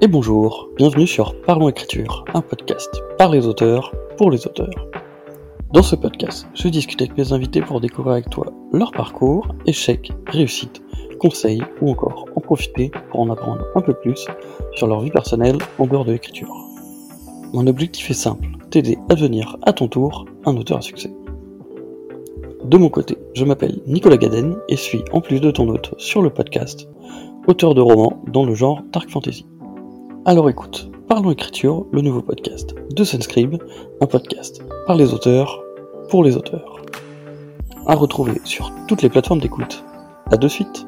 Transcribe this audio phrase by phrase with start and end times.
[0.00, 4.70] Et bonjour, bienvenue sur Parlons Écriture, un podcast par les auteurs, pour les auteurs.
[5.72, 10.12] Dans ce podcast, je discute avec mes invités pour découvrir avec toi leur parcours, échecs,
[10.28, 10.84] réussites,
[11.18, 14.24] conseils ou encore en profiter pour en apprendre un peu plus
[14.76, 16.54] sur leur vie personnelle en dehors de l'écriture.
[17.52, 21.12] Mon objectif est simple, t'aider à devenir à ton tour un auteur à succès.
[22.64, 26.22] De mon côté, je m'appelle Nicolas Gaden et suis, en plus de ton hôte sur
[26.22, 26.88] le podcast,
[27.48, 29.44] auteur de romans dans le genre Dark Fantasy.
[30.28, 33.56] Alors écoute, Parlons Écriture, le nouveau podcast de Sunscribe,
[34.02, 35.64] un podcast par les auteurs,
[36.10, 36.82] pour les auteurs.
[37.86, 39.82] À retrouver sur toutes les plateformes d'écoute.
[40.30, 40.86] A de suite